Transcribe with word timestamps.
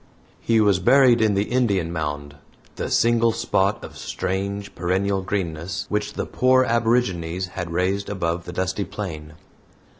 He 0.39 0.59
was 0.59 0.79
buried 0.79 1.21
in 1.21 1.35
the 1.35 1.43
Indian 1.43 1.93
mound 1.93 2.35
the 2.75 2.89
single 2.89 3.31
spot 3.31 3.83
of 3.83 3.99
strange 3.99 4.73
perennial 4.73 5.21
greenness 5.21 5.85
which 5.89 6.13
the 6.13 6.25
poor 6.25 6.63
aborigines 6.65 7.49
had 7.49 7.69
raised 7.71 8.09
above 8.09 8.45
the 8.45 8.51
dusty 8.53 8.83
plain. 8.83 9.33